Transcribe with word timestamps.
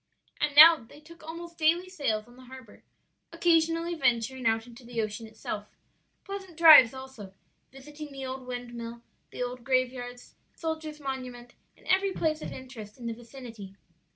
And 0.39 0.55
now 0.55 0.77
they 0.77 0.99
took 0.99 1.23
almost 1.23 1.59
daily 1.59 1.87
sails 1.87 2.27
on 2.27 2.35
the 2.35 2.45
harbor, 2.45 2.83
occasionally 3.31 3.93
venturing 3.93 4.47
out 4.47 4.65
into 4.65 4.83
the 4.83 4.99
ocean 4.99 5.27
itself; 5.27 5.67
pleasant 6.23 6.57
drives 6.57 6.95
also; 6.95 7.35
visiting 7.71 8.11
the 8.11 8.25
old 8.25 8.47
windmill, 8.47 9.03
the 9.29 9.43
old 9.43 9.63
graveyards, 9.63 10.33
the 10.53 10.57
soldiers' 10.59 10.99
monument, 10.99 11.53
and 11.77 11.85
every 11.85 12.13
place 12.13 12.41
of 12.41 12.51
interest 12.51 12.97
in 12.97 13.05
the 13.05 13.13
vicinity. 13.13 13.75